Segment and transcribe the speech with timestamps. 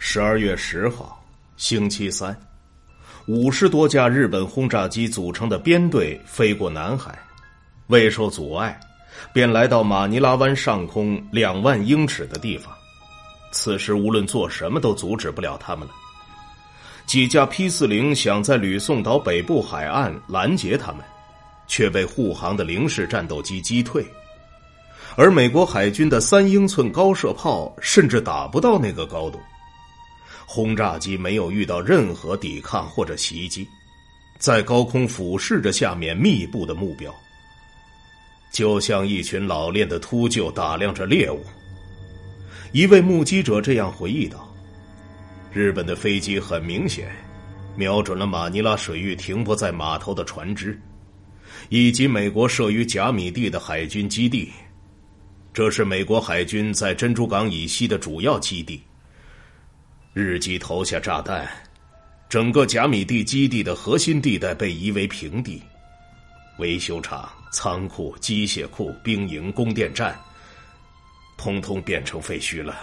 [0.00, 1.20] 十二月十号，
[1.56, 2.34] 星期三，
[3.26, 7.18] 五十多架日本轰炸机组成的编队飞过南海，
[7.88, 8.78] 未受阻碍，
[9.32, 12.72] 便来到马尼拉湾上空两万英尺的地方。
[13.50, 15.92] 此时无论做什么都阻止不了他们了。
[17.04, 21.02] 几架 P 四零想在吕宋岛北部海岸拦截他们，
[21.66, 24.06] 却被护航的零式战斗机击退。
[25.16, 29.40] 而美国海军的三英寸高射炮甚至打不到那个高度。
[30.50, 33.68] 轰炸机没有遇到任何抵抗或者袭击，
[34.38, 37.14] 在高空俯视着下面密布的目标，
[38.50, 41.44] 就像一群老练的秃鹫打量着猎物。
[42.72, 44.50] 一位目击者这样回忆道
[45.52, 47.14] ：“日本的飞机很明显
[47.76, 50.80] 瞄准了马尼拉水域停泊在码头的船只，
[51.68, 54.50] 以及美国设于甲米地的海军基地。
[55.52, 58.80] 这是美国海军在珍珠港以西的主要基地。”
[60.20, 61.48] 日机投下炸弹，
[62.28, 65.62] 整个甲米地基地的核心地带被夷为平地，
[66.58, 70.18] 维修厂、仓库、机械库、兵营、供电站，
[71.36, 72.76] 通通变成废墟了。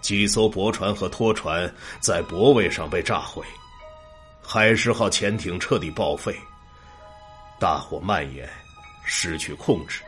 [0.00, 3.44] 几艘驳船和拖船在泊位上被炸毁，
[4.42, 6.36] 海狮号潜艇彻底报废，
[7.60, 8.50] 大火蔓延，
[9.04, 10.02] 失去控制。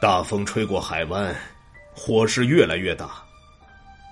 [0.00, 1.34] 大风吹过海湾，
[1.92, 3.24] 火势越来越大。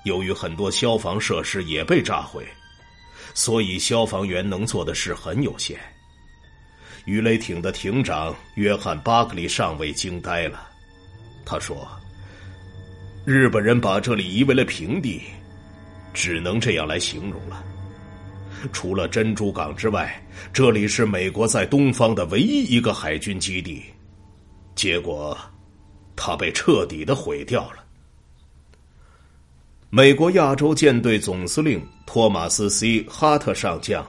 [0.07, 2.47] 由于很多消防设施也被炸毁，
[3.35, 5.77] 所以消防员能做的事很有限。
[7.07, 10.69] 鱼雷艇的艇长约翰·巴克利上尉惊呆了，
[11.45, 11.89] 他说
[13.27, 15.23] ：“日本人把这里夷为了平地，
[16.15, 17.65] 只能这样来形容了。
[18.73, 23.83] 除了珍珠港之外，这里是美国在东方的唯一一个海军基地，
[24.77, 25.37] 结果，
[26.15, 27.83] 它被彻底的毁掉了。”
[29.97, 34.07] 美国亚洲舰队总司令托马斯 ·C· 哈特上将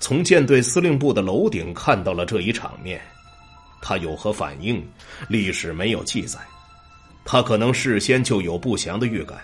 [0.00, 3.00] 从舰队司令部的楼顶看到了这一场面，
[3.80, 4.84] 他有何反应？
[5.28, 6.40] 历史没有记载。
[7.24, 9.38] 他可能事先就有不祥的预感，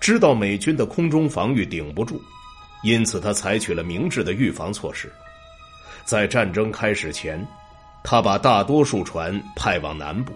[0.00, 2.20] 知道美军的空中防御顶不住，
[2.82, 5.10] 因此他采取了明智的预防措施。
[6.04, 7.42] 在战争开始前，
[8.04, 10.34] 他把大多数船派往南部。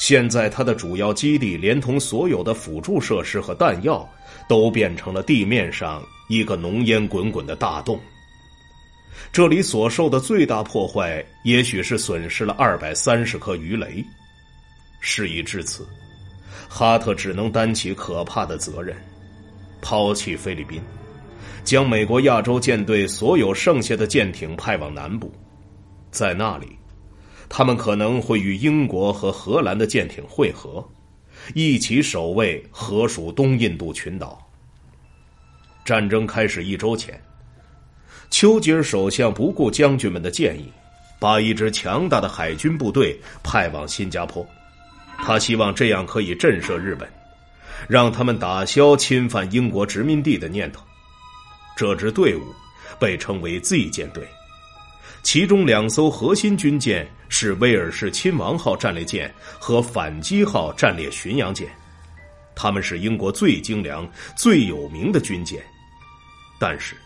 [0.00, 4.08] 现在，他的主要基地连同所有的辅助设施和弹药，
[4.48, 8.00] 都变成了地面上一个浓烟滚滚的大洞。
[9.30, 14.02] 这里所受的最大破坏，也许是损失了二百三十颗鱼雷。
[15.00, 15.86] 事已至此，
[16.66, 18.96] 哈特只能担起可怕的责任，
[19.82, 20.80] 抛弃菲律宾，
[21.62, 25.30] 将美国亚洲舰队所有剩下的舰艇派往南部，
[26.10, 26.79] 在那里。
[27.52, 30.88] 他们可能会与英国和荷兰的舰艇会合，
[31.52, 34.40] 一起守卫荷属东印度群岛。
[35.84, 37.20] 战争开始一周前，
[38.30, 40.70] 丘吉尔首相不顾将军们的建议，
[41.18, 44.46] 把一支强大的海军部队派往新加坡。
[45.18, 47.06] 他希望这样可以震慑日本，
[47.88, 50.82] 让他们打消侵犯英国殖民地的念头。
[51.76, 52.42] 这支队伍
[52.98, 54.24] 被称为 Z 舰队。
[55.22, 61.68] 其中两艘核心军舰是威尔士亲王号战列舰和反击号战列巡洋舰，
[62.56, 65.62] 他们是英国最精良、最有名的军舰。
[66.58, 66.96] 但是，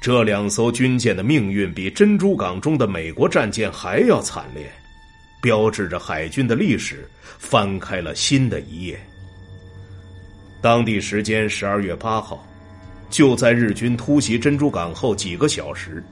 [0.00, 4.70] 这两艘军舰的命运比珍珠港中的美国战舰还要惨烈，
[5.42, 7.08] 标志着海军的历史
[7.38, 9.00] 翻开了新的一页。
[10.62, 12.46] 当地时间十二月八号，
[13.08, 16.04] 就在日军突袭珍珠港后几个小时。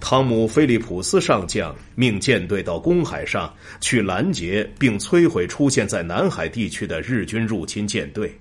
[0.00, 8.38] 汤姆·菲利普斯上将命舰队到公海上去拦截并摧毁出现在南海地区的日军入侵舰队。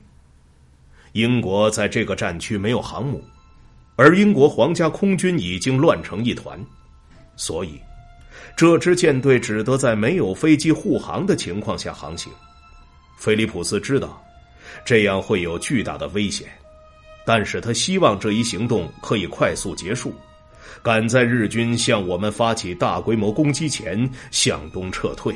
[1.13, 3.23] 英国在这个战区没有航母，
[3.95, 6.59] 而英国皇家空军已经乱成一团，
[7.35, 7.79] 所以
[8.57, 12.31] 这支舰队只得在没有飞机护航的情况下航行。
[13.15, 14.21] 菲利普斯知道
[14.83, 16.47] 这样会有巨大的危险，
[17.25, 20.13] 但是他希望这一行动可以快速结束。
[20.81, 25.35] 赶在日军向我们发起大规模攻击前向东撤退。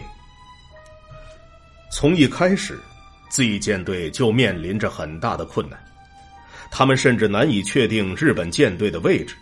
[1.91, 2.79] 从一开始
[3.29, 5.79] ，Z 舰队就面临着很大的困难，
[6.69, 9.35] 他们甚至难以确定日本舰队的位置。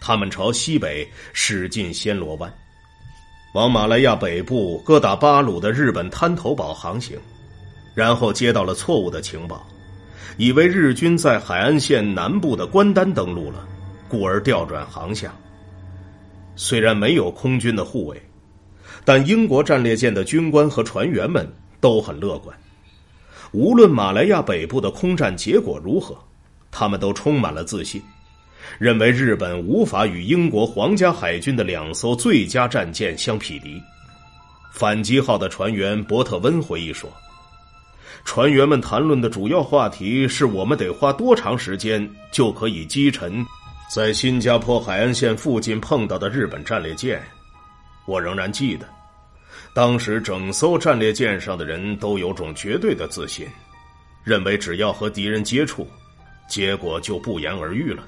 [0.00, 2.52] 他们朝西北驶进暹罗湾，
[3.54, 7.18] 往马来亚北部哥打巴鲁的日本滩头堡航行，
[7.94, 9.66] 然后接到了错误的情报，
[10.36, 13.66] 以为日军在海岸线南部的关丹登陆了。
[14.08, 15.32] 故而调转航向。
[16.56, 18.20] 虽然没有空军的护卫，
[19.04, 21.48] 但英国战列舰的军官和船员们
[21.80, 22.56] 都很乐观。
[23.52, 26.18] 无论马来亚北部的空战结果如何，
[26.70, 28.02] 他们都充满了自信，
[28.78, 33.80] 认为日本无法与英国皇家海军的两艘最佳战舰相匹敌。
[34.70, 37.10] 反击号的船员伯特温回忆说
[38.24, 43.44] ：“船员们谈论的主要话题是我们得花多长时间就可以击沉
[43.88, 47.22] 在新加坡海岸线附近碰到的日本战列舰。
[48.06, 48.86] 我仍然记得。”
[49.74, 53.46] 当时，整艘战列舰上的人都有种绝对的自信，
[54.24, 55.86] 认为只要和敌人接触，
[56.48, 58.02] 结果就不言而喻了。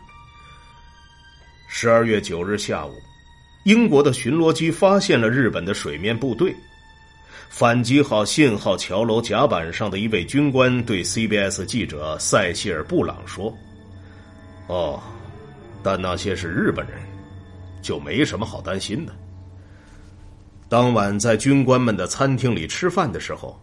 [1.69, 2.93] 十二月九日下午，
[3.65, 6.55] 英国的巡逻机发现了日本的水面部队。
[7.49, 13.53] 反击号信号桥楼甲板上的一位军官对 CBS 记者塞西尔·布朗说
[14.67, 15.01] ：“哦，
[15.83, 16.99] 但那些是日本人，
[17.83, 19.13] 就没什么好担心的。”
[20.69, 23.61] 当晚在军官们的餐厅里吃饭的时候，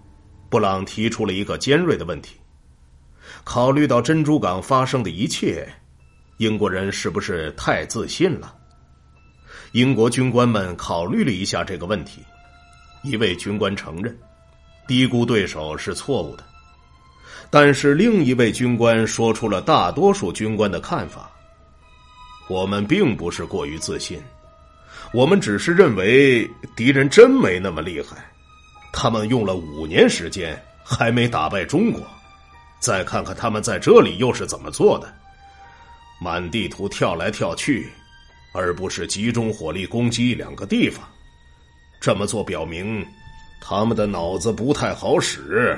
[0.50, 2.36] 布朗提出了一个尖锐的问题：
[3.46, 5.68] 考虑到珍珠港发生的一切，
[6.38, 8.54] 英国人是不是太自信了？
[9.72, 12.22] 英国军官们考虑了一下这个问题，
[13.04, 14.18] 一位军官承认，
[14.86, 16.44] 低估对手是错误的，
[17.50, 21.32] 但是另一位军官说出了大多数军官的看法：
[22.48, 24.22] 我们并不是过于自信。
[25.14, 28.18] 我们只是认为敌人真没那么厉害，
[28.92, 32.02] 他们用了五年时间还没打败中国。
[32.80, 35.12] 再看看他们在这里又是怎么做的，
[36.22, 37.90] 满地图跳来跳去，
[38.54, 41.04] 而不是集中火力攻击两个地方。
[42.00, 43.06] 这么做表明
[43.60, 45.78] 他们的脑子不太好使。